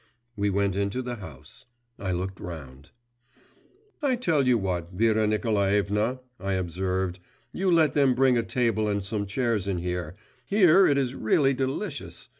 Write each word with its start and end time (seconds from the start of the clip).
We 0.35 0.49
went 0.49 0.75
into 0.75 1.03
the 1.03 1.17
house. 1.17 1.65
I 1.99 2.11
looked 2.11 2.39
round. 2.39 2.89
'I 4.01 4.15
tell 4.15 4.47
you 4.47 4.57
what, 4.57 4.91
Vera 4.93 5.27
Nikolaevna,' 5.27 6.21
I 6.39 6.53
observed, 6.53 7.19
'you 7.51 7.69
let 7.69 7.93
them 7.93 8.15
bring 8.15 8.35
a 8.35 8.41
table 8.41 8.87
and 8.87 9.03
some 9.03 9.27
chairs 9.27 9.67
in 9.67 9.77
here. 9.77 10.15
Here 10.43 10.87
it 10.87 10.97
is 10.97 11.13
really 11.13 11.53
delicious. 11.53 12.29